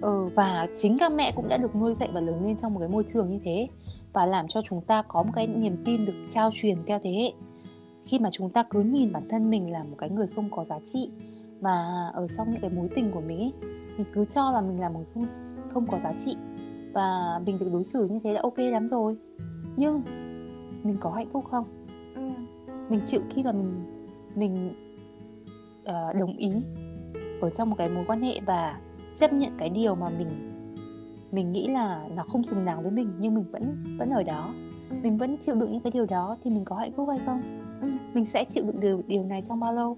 ừ, 0.00 0.26
và 0.34 0.66
chính 0.76 0.98
các 0.98 1.12
mẹ 1.12 1.32
cũng 1.36 1.48
đã 1.48 1.56
được 1.56 1.76
nuôi 1.76 1.94
dạy 1.94 2.08
và 2.12 2.20
lớn 2.20 2.44
lên 2.44 2.56
trong 2.56 2.74
một 2.74 2.80
cái 2.80 2.88
môi 2.88 3.04
trường 3.08 3.30
như 3.30 3.38
thế 3.44 3.68
và 4.12 4.26
làm 4.26 4.48
cho 4.48 4.62
chúng 4.68 4.80
ta 4.80 5.02
có 5.08 5.22
một 5.22 5.32
cái 5.34 5.46
niềm 5.46 5.76
tin 5.84 6.06
được 6.06 6.26
trao 6.30 6.50
truyền 6.54 6.76
theo 6.86 7.00
thế 7.04 7.10
hệ. 7.10 7.32
Khi 8.06 8.18
mà 8.18 8.28
chúng 8.32 8.50
ta 8.50 8.62
cứ 8.62 8.80
nhìn 8.80 9.12
bản 9.12 9.28
thân 9.28 9.50
mình 9.50 9.72
là 9.72 9.82
một 9.82 9.96
cái 9.98 10.10
người 10.10 10.26
không 10.26 10.50
có 10.50 10.64
giá 10.64 10.78
trị 10.84 11.10
và 11.60 12.10
ở 12.14 12.28
trong 12.36 12.50
những 12.50 12.60
cái 12.60 12.70
mối 12.70 12.88
tình 12.94 13.10
của 13.10 13.20
mình 13.20 13.38
ấy 13.38 13.52
mình 13.98 14.06
cứ 14.12 14.24
cho 14.24 14.50
là 14.50 14.60
mình 14.60 14.80
là 14.80 14.88
một 14.88 15.00
không 15.14 15.26
không 15.68 15.86
có 15.86 15.98
giá 15.98 16.12
trị 16.24 16.36
và 16.92 17.40
mình 17.46 17.58
được 17.58 17.68
đối 17.72 17.84
xử 17.84 18.06
như 18.06 18.18
thế 18.24 18.32
là 18.32 18.40
ok 18.42 18.58
lắm 18.58 18.88
rồi. 18.88 19.16
Nhưng 19.76 20.02
mình 20.82 20.96
có 21.00 21.10
hạnh 21.10 21.28
phúc 21.32 21.44
không? 21.50 21.64
Ừ. 22.14 22.22
mình 22.88 23.00
chịu 23.06 23.20
khi 23.30 23.42
mà 23.42 23.52
mình 23.52 23.84
mình 24.34 24.74
uh, 25.82 26.16
đồng 26.20 26.36
ý 26.36 26.52
ở 27.40 27.50
trong 27.50 27.70
một 27.70 27.76
cái 27.78 27.88
mối 27.88 28.04
quan 28.08 28.22
hệ 28.22 28.40
và 28.46 28.80
chấp 29.18 29.32
nhận 29.32 29.52
cái 29.58 29.68
điều 29.68 29.94
mà 29.94 30.08
mình 30.08 30.28
mình 31.32 31.52
nghĩ 31.52 31.68
là 31.68 32.08
nó 32.14 32.22
không 32.22 32.44
xứng 32.44 32.64
đáng 32.64 32.82
với 32.82 32.90
mình 32.90 33.12
nhưng 33.18 33.34
mình 33.34 33.44
vẫn 33.52 33.84
vẫn 33.98 34.10
ở 34.10 34.22
đó. 34.22 34.54
Mình 35.02 35.16
vẫn 35.16 35.36
chịu 35.36 35.54
đựng 35.54 35.72
những 35.72 35.80
cái 35.80 35.90
điều 35.90 36.06
đó 36.06 36.36
thì 36.44 36.50
mình 36.50 36.64
có 36.64 36.76
hạnh 36.76 36.92
phúc 36.96 37.08
hay 37.08 37.18
không? 37.26 37.42
Ừ. 37.80 37.88
mình 38.14 38.26
sẽ 38.26 38.44
chịu 38.44 38.64
đựng 38.64 38.80
điều 38.80 39.02
điều 39.06 39.24
này 39.24 39.42
trong 39.48 39.60
bao 39.60 39.72
lâu? 39.72 39.96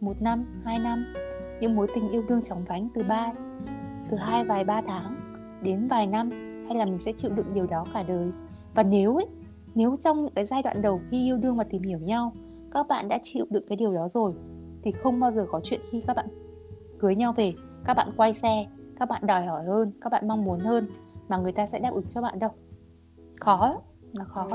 Một 0.00 0.22
năm 0.22 0.62
hai 0.64 0.78
năm? 0.78 1.14
Những 1.60 1.76
mối 1.76 1.86
tình 1.94 2.10
yêu 2.10 2.22
đương 2.28 2.42
chóng 2.42 2.64
vánh 2.64 2.88
từ 2.94 3.02
ba 3.08 3.32
từ 4.10 4.16
hai 4.16 4.44
vài 4.44 4.64
ba 4.64 4.82
tháng 4.86 5.14
đến 5.64 5.88
vài 5.88 6.06
năm? 6.06 6.30
Hay 6.68 6.76
là 6.76 6.84
mình 6.84 6.98
sẽ 7.00 7.12
chịu 7.12 7.30
đựng 7.30 7.54
điều 7.54 7.66
đó 7.66 7.84
cả 7.94 8.02
đời? 8.02 8.30
Và 8.74 8.82
nếu 8.82 9.16
ấy 9.16 9.26
nếu 9.74 9.96
trong 10.00 10.24
những 10.24 10.34
cái 10.34 10.46
giai 10.46 10.62
đoạn 10.62 10.82
đầu 10.82 11.00
khi 11.10 11.24
yêu 11.24 11.36
đương 11.36 11.56
và 11.56 11.64
tìm 11.64 11.82
hiểu 11.82 11.98
nhau 11.98 12.32
các 12.74 12.86
bạn 12.88 13.08
đã 13.08 13.18
chịu 13.22 13.46
đựng 13.50 13.64
cái 13.68 13.76
điều 13.76 13.92
đó 13.92 14.08
rồi 14.08 14.32
thì 14.82 14.92
không 14.92 15.20
bao 15.20 15.32
giờ 15.32 15.46
có 15.50 15.60
chuyện 15.64 15.80
khi 15.90 16.02
các 16.06 16.16
bạn 16.16 16.26
cưới 16.98 17.14
nhau 17.14 17.32
về 17.32 17.54
các 17.84 17.94
bạn 17.94 18.08
quay 18.16 18.34
xe 18.34 18.66
các 18.98 19.08
bạn 19.08 19.26
đòi 19.26 19.46
hỏi 19.46 19.64
hơn 19.64 19.92
các 20.00 20.12
bạn 20.12 20.28
mong 20.28 20.44
muốn 20.44 20.58
hơn 20.58 20.86
mà 21.28 21.36
người 21.36 21.52
ta 21.52 21.66
sẽ 21.66 21.78
đáp 21.78 21.90
ứng 21.94 22.04
cho 22.14 22.22
bạn 22.22 22.38
đâu. 22.38 22.50
Khó 23.40 23.80
nó 24.14 24.24
khó. 24.24 24.48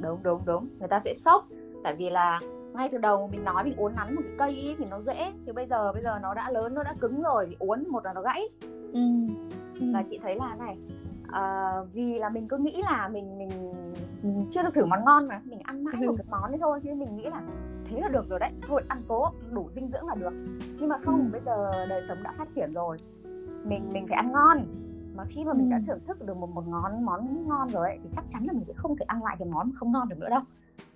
Đúng 0.00 0.22
đúng 0.22 0.40
đúng 0.44 0.68
người 0.78 0.88
ta 0.88 1.00
sẽ 1.00 1.14
sốc. 1.14 1.44
Tại 1.84 1.94
vì 1.94 2.10
là 2.10 2.40
ngay 2.72 2.88
từ 2.92 2.98
đầu 2.98 3.28
mình 3.32 3.44
nói 3.44 3.64
mình 3.64 3.76
uốn 3.76 3.94
nắn 3.94 4.14
một 4.14 4.22
cái 4.24 4.34
cây 4.38 4.50
ý 4.50 4.74
thì 4.78 4.84
nó 4.90 5.00
dễ. 5.00 5.32
Chứ 5.46 5.52
bây 5.52 5.66
giờ 5.66 5.92
bây 5.92 6.02
giờ 6.02 6.18
nó 6.22 6.34
đã 6.34 6.50
lớn 6.50 6.74
nó 6.74 6.82
đã 6.82 6.94
cứng 7.00 7.22
rồi 7.22 7.46
thì 7.48 7.56
uốn 7.58 7.84
một 7.88 8.04
là 8.04 8.12
nó 8.12 8.22
gãy. 8.22 8.48
Ừ. 8.92 9.00
Ừ. 9.80 9.86
và 9.94 10.02
chị 10.02 10.18
thấy 10.22 10.36
là 10.36 10.54
này 10.54 10.78
uh, 11.28 11.92
vì 11.92 12.18
là 12.18 12.28
mình 12.28 12.48
cứ 12.48 12.58
nghĩ 12.58 12.82
là 12.82 13.08
mình 13.08 13.38
mình 13.38 13.50
chưa 14.50 14.62
được 14.62 14.74
thử 14.74 14.84
món 14.84 15.04
ngon 15.04 15.28
mà 15.28 15.40
mình 15.44 15.60
ăn 15.64 15.84
mãi 15.84 15.96
một 16.06 16.14
cái 16.18 16.26
món 16.30 16.50
đấy 16.50 16.58
thôi. 16.60 16.80
Chứ 16.84 16.94
mình 16.94 17.16
nghĩ 17.16 17.24
là 17.30 17.42
thế 17.92 18.00
là 18.00 18.08
được 18.08 18.28
rồi 18.28 18.38
đấy. 18.38 18.50
Thôi 18.68 18.82
ăn 18.88 19.02
cố 19.08 19.30
đủ 19.50 19.70
dinh 19.70 19.88
dưỡng 19.92 20.06
là 20.06 20.14
được. 20.14 20.32
Nhưng 20.78 20.88
mà 20.88 20.98
không 20.98 21.20
ừ. 21.20 21.32
bây 21.32 21.40
giờ 21.46 21.70
đời 21.88 22.02
sống 22.08 22.22
đã 22.22 22.34
phát 22.38 22.48
triển 22.54 22.72
rồi. 22.72 22.96
Mình 23.64 23.90
mình 23.92 24.06
phải 24.08 24.16
ăn 24.16 24.32
ngon. 24.32 24.66
Mà 25.16 25.24
khi 25.28 25.44
mà 25.44 25.52
mình 25.52 25.70
đã 25.70 25.80
thưởng 25.86 25.98
thức 26.06 26.26
được 26.26 26.36
một 26.36 26.50
một 26.54 26.64
món 26.68 27.04
món 27.04 27.48
ngon 27.48 27.68
rồi 27.68 27.88
ấy, 27.88 27.98
thì 28.02 28.08
chắc 28.12 28.24
chắn 28.28 28.44
là 28.44 28.52
mình 28.52 28.64
sẽ 28.66 28.72
không 28.76 28.96
thể 28.96 29.04
ăn 29.08 29.24
lại 29.24 29.36
cái 29.38 29.48
món 29.52 29.70
không 29.74 29.92
ngon 29.92 30.08
được 30.08 30.18
nữa 30.18 30.28
đâu. 30.28 30.40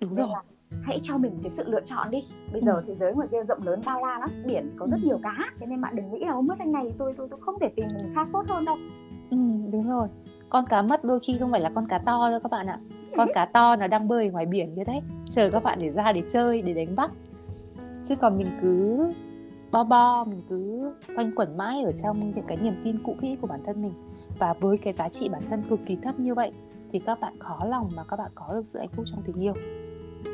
Đúng 0.01 0.13
rồi. 0.13 0.27
là 0.33 0.41
hãy 0.83 0.99
cho 1.03 1.17
mình 1.17 1.39
cái 1.43 1.51
sự 1.51 1.63
lựa 1.67 1.81
chọn 1.85 2.11
đi. 2.11 2.25
Bây 2.51 2.61
giờ 2.61 2.73
ừ. 2.73 2.83
thế 2.87 2.95
giới 2.95 3.13
ngoài 3.13 3.27
kia 3.31 3.43
rộng 3.43 3.59
lớn 3.65 3.81
bao 3.85 4.01
la 4.01 4.19
lắm 4.19 4.29
biển 4.45 4.75
có 4.79 4.87
rất 4.87 4.97
nhiều 5.03 5.19
cá. 5.23 5.35
Cho 5.59 5.65
nên 5.65 5.81
bạn 5.81 5.95
đừng 5.95 6.11
nghĩ 6.11 6.25
là 6.25 6.41
mất 6.41 6.59
anh 6.59 6.71
này 6.71 6.93
tôi 6.97 7.13
tôi 7.17 7.27
tôi 7.29 7.39
không 7.41 7.59
thể 7.59 7.69
tìm 7.75 7.87
mình 7.87 8.15
khác 8.15 8.27
tốt 8.33 8.43
hơn 8.49 8.65
đâu. 8.65 8.77
Ừ 9.29 9.37
đúng 9.71 9.89
rồi. 9.89 10.07
Con 10.49 10.65
cá 10.69 10.81
mất 10.81 11.03
đôi 11.03 11.19
khi 11.19 11.37
không 11.39 11.51
phải 11.51 11.61
là 11.61 11.71
con 11.75 11.87
cá 11.87 11.97
to 11.97 12.29
đâu 12.29 12.39
các 12.39 12.51
bạn 12.51 12.67
ạ. 12.67 12.79
Con 13.17 13.27
cá 13.33 13.45
to 13.45 13.75
nó 13.75 13.87
đang 13.87 14.07
bơi 14.07 14.29
ngoài 14.29 14.45
biển 14.45 14.75
như 14.75 14.83
đấy 14.83 15.01
chờ 15.37 15.49
các 15.49 15.63
bạn 15.63 15.77
để 15.81 15.89
ra 15.89 16.11
để 16.11 16.23
chơi, 16.33 16.61
để 16.61 16.73
đánh 16.73 16.95
bắt. 16.95 17.11
Chứ 18.07 18.15
còn 18.15 18.37
mình 18.37 18.47
cứ 18.61 18.97
bo 19.71 19.83
bo, 19.83 20.23
mình 20.23 20.41
cứ 20.49 20.91
quanh 21.15 21.31
quẩn 21.35 21.57
mãi 21.57 21.83
ở 21.83 21.91
trong 22.03 22.31
những 22.35 22.45
cái 22.47 22.57
niềm 22.61 22.81
tin 22.83 23.03
cũ 23.03 23.15
kỹ 23.21 23.37
của 23.41 23.47
bản 23.47 23.59
thân 23.65 23.81
mình. 23.81 23.93
Và 24.39 24.53
với 24.59 24.77
cái 24.77 24.93
giá 24.93 25.09
trị 25.09 25.29
bản 25.29 25.41
thân 25.49 25.61
cực 25.69 25.79
kỳ 25.85 25.95
thấp 25.95 26.19
như 26.19 26.33
vậy, 26.33 26.51
thì 26.91 26.99
các 26.99 27.19
bạn 27.19 27.39
khó 27.39 27.65
lòng 27.65 27.89
mà 27.95 28.03
các 28.03 28.15
bạn 28.15 28.31
có 28.35 28.53
được 28.53 28.65
sự 28.65 28.79
hạnh 28.79 28.89
phúc 28.91 29.05
trong 29.11 29.21
tình 29.25 29.39
yêu. 29.43 29.53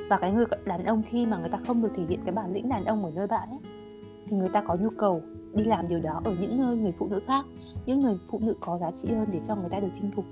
Và 0.09 0.17
cái 0.17 0.31
người 0.31 0.45
đàn 0.65 0.83
ông 0.83 1.01
khi 1.03 1.25
mà 1.25 1.37
người 1.37 1.49
ta 1.49 1.59
không 1.67 1.81
được 1.81 1.91
thể 1.95 2.03
hiện 2.09 2.19
cái 2.25 2.33
bản 2.33 2.53
lĩnh 2.53 2.69
đàn 2.69 2.85
ông 2.85 3.05
ở 3.05 3.11
nơi 3.15 3.27
bạn 3.27 3.49
ấy, 3.49 3.59
thì 4.27 4.37
người 4.37 4.49
ta 4.49 4.61
có 4.61 4.75
nhu 4.75 4.89
cầu 4.89 5.21
đi 5.53 5.63
làm 5.63 5.87
điều 5.87 5.99
đó 5.99 6.21
ở 6.23 6.35
những 6.41 6.61
nơi 6.61 6.77
người 6.77 6.93
phụ 6.97 7.07
nữ 7.07 7.19
khác, 7.27 7.45
những 7.85 8.01
người 8.01 8.17
phụ 8.29 8.39
nữ 8.39 8.55
có 8.59 8.77
giá 8.77 8.91
trị 8.97 9.09
hơn 9.11 9.27
để 9.31 9.39
cho 9.43 9.55
người 9.55 9.69
ta 9.69 9.79
được 9.79 9.91
chinh 9.93 10.11
phục 10.11 10.25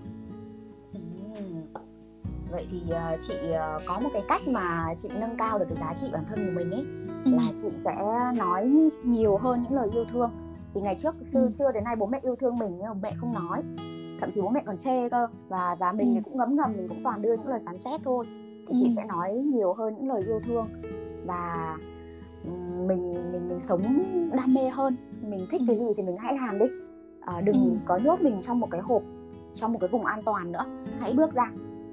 vậy 2.52 2.68
thì 2.72 2.82
uh, 2.88 3.20
chị 3.20 3.34
uh, 3.52 3.82
có 3.88 4.00
một 4.00 4.10
cái 4.14 4.24
cách 4.28 4.42
mà 4.48 4.94
chị 4.96 5.10
nâng 5.20 5.38
cao 5.38 5.60
được 5.60 5.66
cái 5.70 5.78
giá 5.78 5.94
trị 5.96 6.08
bản 6.14 6.24
thân 6.28 6.46
của 6.46 6.52
mình 6.56 6.72
ấy 6.72 6.86
ừ. 7.26 7.32
là 7.32 7.52
chị 7.56 7.68
sẽ 7.86 7.96
nói 8.38 8.72
nhiều 9.04 9.38
hơn 9.38 9.60
những 9.64 9.74
lời 9.74 9.90
yêu 9.94 10.06
thương 10.06 10.32
vì 10.74 10.82
ngày 10.82 10.96
trước 10.98 11.16
xưa 11.24 11.42
ừ. 11.42 11.50
xưa 11.50 11.72
đến 11.72 11.84
nay 11.84 11.96
bố 11.96 12.06
mẹ 12.06 12.20
yêu 12.22 12.36
thương 12.36 12.58
mình 12.58 12.78
nhưng 12.78 12.88
mà 12.88 12.94
mẹ 13.02 13.14
không 13.18 13.34
nói 13.34 13.62
thậm 14.20 14.32
chí 14.32 14.42
bố 14.42 14.50
mẹ 14.50 14.64
còn 14.66 14.78
chê 14.78 15.10
cơ 15.10 15.28
và 15.50 15.76
và 15.80 15.92
mình 15.92 16.08
ừ. 16.08 16.14
thì 16.16 16.22
cũng 16.24 16.38
ngấm 16.38 16.56
ngầm 16.56 16.74
mình 16.78 16.88
cũng 16.88 17.04
toàn 17.04 17.22
đưa 17.22 17.34
những 17.38 17.48
lời 17.48 17.60
phán 17.66 17.78
xét 17.78 18.02
thôi 18.04 18.26
thì 18.68 18.74
ừ. 18.74 18.76
chị 18.80 18.94
sẽ 18.96 19.06
nói 19.06 19.34
nhiều 19.34 19.74
hơn 19.74 19.96
những 19.96 20.08
lời 20.08 20.24
yêu 20.26 20.40
thương 20.44 20.68
và 21.26 21.78
mình 22.88 23.32
mình 23.32 23.50
mình 23.50 23.60
sống 23.60 24.04
đam 24.38 24.54
mê 24.54 24.70
hơn 24.70 24.96
mình 25.22 25.48
thích 25.50 25.62
cái 25.68 25.78
gì 25.78 25.86
thì 25.98 26.04
mình 26.04 26.18
hãy 26.18 26.38
làm 26.42 26.60
đi 26.60 26.66
à, 27.22 27.42
đừng 27.42 27.56
ừ. 27.56 27.72
có 27.86 28.00
nhốt 28.04 28.22
mình 28.22 28.42
trong 28.42 28.60
một 28.60 28.68
cái 28.72 28.82
hộp 28.82 29.02
trong 29.54 29.74
một 29.74 29.80
cái 29.82 29.90
vùng 29.90 30.06
an 30.06 30.22
toàn 30.26 30.52
nữa 30.52 30.66
hãy 31.00 31.14
bước 31.14 31.34
ra 31.34 31.52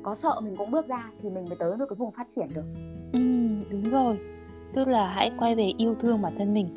có 0.09 0.15
sợ 0.15 0.41
mình 0.41 0.57
cũng 0.57 0.71
bước 0.71 0.89
ra 0.89 1.11
thì 1.23 1.31
mình 1.31 1.45
mới 1.49 1.57
tới 1.57 1.77
được 1.79 1.87
cái 1.89 1.97
vùng 1.97 2.13
phát 2.13 2.29
triển 2.29 2.49
được. 2.55 2.65
Ừ, 3.13 3.21
đúng 3.71 3.91
rồi. 3.91 4.19
Tức 4.75 4.89
là 4.89 5.09
hãy 5.09 5.31
quay 5.39 5.55
về 5.55 5.73
yêu 5.79 5.95
thương 6.01 6.23
bản 6.23 6.33
thân 6.39 6.55
mình. 6.55 6.77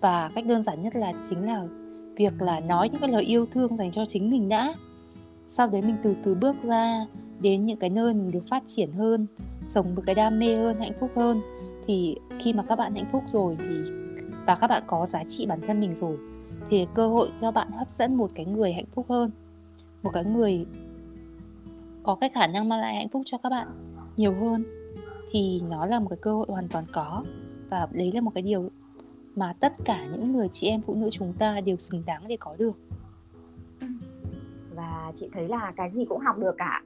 Và 0.00 0.30
cách 0.34 0.46
đơn 0.46 0.62
giản 0.62 0.82
nhất 0.82 0.96
là 0.96 1.12
chính 1.28 1.46
là 1.46 1.64
việc 2.16 2.42
là 2.42 2.60
nói 2.60 2.88
những 2.88 3.00
cái 3.00 3.10
lời 3.10 3.24
yêu 3.24 3.46
thương 3.46 3.76
dành 3.76 3.90
cho 3.90 4.04
chính 4.06 4.30
mình 4.30 4.48
đã. 4.48 4.74
Sau 5.48 5.68
đấy 5.68 5.82
mình 5.82 5.96
từ 6.02 6.16
từ 6.22 6.34
bước 6.34 6.56
ra 6.62 7.06
đến 7.40 7.64
những 7.64 7.78
cái 7.78 7.90
nơi 7.90 8.14
mình 8.14 8.30
được 8.30 8.46
phát 8.48 8.62
triển 8.66 8.92
hơn 8.92 9.26
sống 9.68 9.94
với 9.94 10.04
cái 10.04 10.14
đam 10.14 10.38
mê 10.38 10.56
hơn 10.56 10.80
hạnh 10.80 10.92
phúc 11.00 11.10
hơn. 11.16 11.40
Thì 11.86 12.16
khi 12.38 12.52
mà 12.52 12.62
các 12.68 12.76
bạn 12.76 12.94
hạnh 12.94 13.08
phúc 13.12 13.22
rồi 13.32 13.56
thì 13.58 13.92
và 14.46 14.54
các 14.54 14.66
bạn 14.66 14.82
có 14.86 15.06
giá 15.06 15.24
trị 15.28 15.46
bản 15.46 15.58
thân 15.66 15.80
mình 15.80 15.94
rồi 15.94 16.16
thì 16.68 16.86
cơ 16.94 17.08
hội 17.08 17.28
cho 17.40 17.50
bạn 17.50 17.70
hấp 17.72 17.90
dẫn 17.90 18.14
một 18.14 18.30
cái 18.34 18.46
người 18.46 18.72
hạnh 18.72 18.88
phúc 18.94 19.06
hơn. 19.08 19.30
Một 20.02 20.10
cái 20.14 20.24
người 20.24 20.66
có 22.04 22.16
cái 22.20 22.30
khả 22.34 22.46
năng 22.46 22.68
mang 22.68 22.80
lại 22.80 22.94
hạnh 22.94 23.08
phúc 23.08 23.22
cho 23.24 23.38
các 23.38 23.48
bạn 23.48 23.68
nhiều 24.16 24.32
hơn 24.32 24.64
thì 25.30 25.62
nó 25.70 25.86
là 25.86 26.00
một 26.00 26.06
cái 26.10 26.18
cơ 26.22 26.34
hội 26.34 26.46
hoàn 26.48 26.68
toàn 26.68 26.84
có. 26.92 27.24
Và 27.70 27.88
đấy 27.92 28.12
là 28.14 28.20
một 28.20 28.30
cái 28.34 28.42
điều 28.42 28.70
mà 29.34 29.54
tất 29.60 29.72
cả 29.84 30.06
những 30.12 30.32
người 30.32 30.48
chị 30.52 30.68
em 30.68 30.80
phụ 30.86 30.94
nữ 30.94 31.08
chúng 31.10 31.32
ta 31.32 31.60
đều 31.60 31.76
xứng 31.76 32.02
đáng 32.06 32.28
để 32.28 32.36
có 32.40 32.56
được. 32.58 32.78
Và 34.74 35.12
chị 35.14 35.30
thấy 35.32 35.48
là 35.48 35.72
cái 35.76 35.90
gì 35.90 36.04
cũng 36.04 36.20
học 36.20 36.38
được 36.38 36.54
cả. 36.58 36.82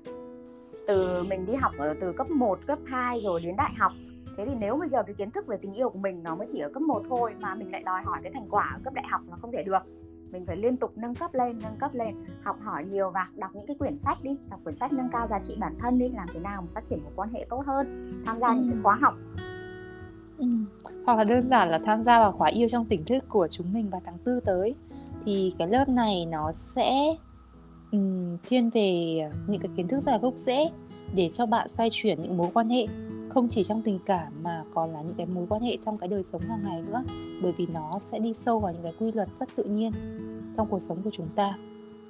Từ 0.87 1.23
mình 1.23 1.47
đi 1.47 1.55
học 1.55 1.73
ở 1.79 1.95
từ 2.01 2.13
cấp 2.13 2.31
1, 2.31 2.59
cấp 2.67 2.79
2 2.87 3.21
rồi 3.21 3.41
đến 3.41 3.57
đại 3.57 3.73
học 3.77 3.93
thế 4.39 4.47
thì 4.47 4.55
nếu 4.59 4.77
bây 4.77 4.89
giờ 4.89 5.03
cái 5.03 5.15
kiến 5.15 5.31
thức 5.31 5.47
về 5.47 5.57
tình 5.57 5.73
yêu 5.73 5.91
của 5.91 5.99
mình 5.99 6.23
nó 6.23 6.37
mới 6.37 6.47
chỉ 6.53 6.59
ở 6.59 6.71
cấp 6.75 6.83
1 6.83 7.03
thôi 7.09 7.35
mà 7.41 7.55
mình 7.55 7.71
lại 7.73 7.83
đòi 7.83 8.03
hỏi 8.03 8.19
cái 8.23 8.33
thành 8.33 8.47
quả 8.51 8.71
ở 8.75 8.81
cấp 8.85 8.95
đại 8.95 9.05
học 9.09 9.21
nó 9.31 9.37
không 9.41 9.53
thể 9.53 9.63
được 9.63 9.83
mình 10.33 10.47
phải 10.47 10.57
liên 10.57 10.77
tục 10.77 10.93
nâng 10.97 11.15
cấp 11.15 11.35
lên 11.35 11.59
nâng 11.63 11.77
cấp 11.79 11.95
lên 11.95 12.15
học 12.43 12.57
hỏi 12.63 12.85
nhiều 12.85 13.11
và 13.11 13.29
đọc 13.37 13.51
những 13.55 13.67
cái 13.67 13.77
quyển 13.79 13.99
sách 13.99 14.19
đi 14.23 14.37
đọc 14.51 14.61
quyển 14.65 14.75
sách 14.75 14.93
nâng 14.93 15.09
cao 15.13 15.27
giá 15.27 15.39
trị 15.39 15.57
bản 15.59 15.75
thân 15.79 15.99
đi 15.99 16.09
làm 16.09 16.27
thế 16.33 16.41
nào 16.41 16.63
mà 16.63 16.69
phát 16.75 16.85
triển 16.85 17.05
một 17.05 17.11
quan 17.17 17.31
hệ 17.33 17.47
tốt 17.51 17.63
hơn 17.67 18.13
tham 18.27 18.39
gia 18.39 18.49
ừ. 18.49 18.55
những 18.55 18.71
cái 18.71 18.79
khóa 18.83 18.99
học 19.03 19.15
ừ. 20.39 20.47
hoặc 21.07 21.19
là 21.19 21.25
đơn 21.25 21.49
giản 21.49 21.69
là 21.69 21.81
tham 21.87 22.03
gia 22.03 22.19
vào 22.19 22.33
khóa 22.33 22.49
yêu 22.49 22.69
trong 22.69 22.85
tỉnh 22.85 23.05
thức 23.05 23.25
của 23.29 23.49
chúng 23.51 23.73
mình 23.73 23.91
vào 23.91 24.03
tháng 24.05 24.19
tư 24.19 24.41
tới 24.41 24.75
thì 25.25 25.55
cái 25.59 25.69
lớp 25.69 25.89
này 25.89 26.27
nó 26.27 26.53
sẽ 26.53 27.17
um, 27.93 28.37
thiên 28.43 28.71
về 28.71 29.19
những 29.47 29.61
cái 29.61 29.71
kiến 29.77 29.89
thức 29.89 30.01
rất 30.01 30.13
là 30.13 30.19
gốc 30.19 30.35
rễ 30.37 30.71
để 31.15 31.31
cho 31.33 31.47
bạn 31.47 31.69
xoay 31.69 31.89
chuyển 31.93 32.23
những 32.23 32.37
mối 32.37 32.49
quan 32.55 32.69
hệ 32.69 32.87
không 33.39 33.49
chỉ 33.49 33.65
trong 33.65 33.83
tình 33.83 33.99
cảm 34.07 34.33
mà 34.43 34.65
còn 34.75 34.93
là 34.93 35.03
những 35.03 35.15
cái 35.15 35.27
mối 35.27 35.47
quan 35.49 35.63
hệ 35.63 35.77
trong 35.85 35.99
cái 35.99 36.09
đời 36.09 36.23
sống 36.23 36.43
hàng 36.43 36.63
ngày 36.65 36.83
nữa, 36.83 37.05
bởi 37.43 37.53
vì 37.59 37.67
nó 37.67 37.99
sẽ 38.13 38.19
đi 38.19 38.33
sâu 38.33 38.61
vào 38.61 38.73
những 38.73 38.83
cái 38.83 38.93
quy 38.99 39.13
luật 39.13 39.29
rất 39.41 39.49
tự 39.57 39.65
nhiên 39.65 39.93
trong 40.57 40.69
cuộc 40.71 40.83
sống 40.83 41.03
của 41.03 41.11
chúng 41.13 41.29
ta. 41.35 41.59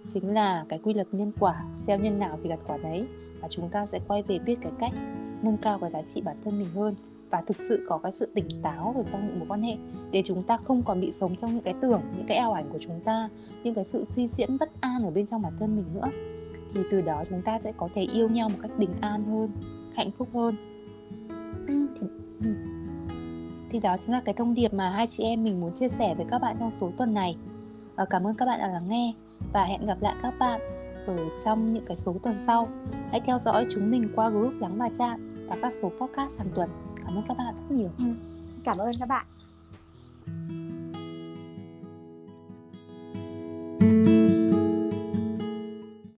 Chính 0.06 0.34
là 0.34 0.64
cái 0.68 0.78
quy 0.78 0.94
luật 0.94 1.06
nhân 1.12 1.32
quả, 1.40 1.64
gieo 1.86 1.98
nhân 1.98 2.18
nào 2.18 2.38
thì 2.42 2.48
gặt 2.48 2.58
quả 2.66 2.76
đấy, 2.76 3.08
và 3.40 3.48
chúng 3.50 3.68
ta 3.68 3.86
sẽ 3.86 4.00
quay 4.08 4.22
về 4.22 4.38
biết 4.38 4.56
cái 4.62 4.72
cách 4.78 4.92
nâng 5.42 5.56
cao 5.56 5.78
cái 5.78 5.90
giá 5.90 6.02
trị 6.14 6.20
bản 6.20 6.36
thân 6.44 6.58
mình 6.58 6.68
hơn 6.74 6.94
và 7.30 7.42
thực 7.46 7.56
sự 7.56 7.86
có 7.88 7.98
cái 7.98 8.12
sự 8.12 8.28
tỉnh 8.34 8.46
táo 8.62 8.94
ở 8.96 9.02
trong 9.12 9.26
những 9.26 9.38
mối 9.38 9.48
quan 9.48 9.62
hệ 9.62 9.76
để 10.10 10.22
chúng 10.24 10.42
ta 10.42 10.56
không 10.56 10.82
còn 10.82 11.00
bị 11.00 11.12
sống 11.12 11.36
trong 11.36 11.54
những 11.54 11.64
cái 11.64 11.74
tưởng, 11.80 12.00
những 12.16 12.26
cái 12.28 12.36
ảo 12.36 12.52
ảnh 12.52 12.68
của 12.72 12.78
chúng 12.80 13.00
ta, 13.00 13.28
những 13.64 13.74
cái 13.74 13.84
sự 13.84 14.04
suy 14.04 14.28
diễn 14.28 14.58
bất 14.60 14.80
an 14.80 15.04
ở 15.04 15.10
bên 15.10 15.26
trong 15.26 15.42
bản 15.42 15.52
thân 15.60 15.76
mình 15.76 15.86
nữa. 15.94 16.10
Thì 16.74 16.80
từ 16.90 17.00
đó 17.00 17.24
chúng 17.30 17.42
ta 17.42 17.58
sẽ 17.64 17.72
có 17.76 17.88
thể 17.94 18.02
yêu 18.02 18.28
nhau 18.28 18.48
một 18.48 18.58
cách 18.62 18.70
bình 18.78 18.90
an 19.00 19.24
hơn, 19.24 19.50
hạnh 19.94 20.10
phúc 20.18 20.28
hơn 20.34 20.54
thì, 22.00 22.06
ừ. 22.42 22.50
thì 23.70 23.80
đó 23.80 23.96
chính 24.00 24.10
là 24.10 24.20
cái 24.20 24.34
thông 24.34 24.54
điệp 24.54 24.74
mà 24.74 24.90
hai 24.90 25.06
chị 25.06 25.24
em 25.24 25.44
mình 25.44 25.60
muốn 25.60 25.72
chia 25.74 25.88
sẻ 25.88 26.14
với 26.14 26.26
các 26.30 26.38
bạn 26.38 26.56
trong 26.60 26.72
số 26.72 26.90
tuần 26.96 27.14
này. 27.14 27.36
Và 27.96 28.04
cảm 28.04 28.26
ơn 28.26 28.34
các 28.34 28.46
bạn 28.46 28.58
đã 28.58 28.68
lắng 28.68 28.88
nghe 28.88 29.14
và 29.52 29.64
hẹn 29.64 29.86
gặp 29.86 30.02
lại 30.02 30.14
các 30.22 30.34
bạn 30.38 30.60
ở 31.06 31.16
trong 31.44 31.66
những 31.66 31.84
cái 31.86 31.96
số 31.96 32.16
tuần 32.22 32.36
sau. 32.46 32.68
Hãy 33.10 33.20
theo 33.20 33.38
dõi 33.38 33.66
chúng 33.70 33.90
mình 33.90 34.02
qua 34.16 34.28
group 34.28 34.52
lắng 34.60 34.78
và 34.78 34.90
trạng 34.98 35.34
và 35.48 35.56
các 35.62 35.72
số 35.72 35.88
podcast 36.00 36.38
hàng 36.38 36.48
tuần. 36.54 36.70
Cảm 37.04 37.14
ơn 37.14 37.24
các 37.28 37.36
bạn 37.36 37.54
rất 37.54 37.76
nhiều. 37.76 37.90
Ừ. 37.98 38.04
cảm 38.64 38.78
ơn 38.78 38.90
các 39.00 39.08
bạn. 39.08 39.26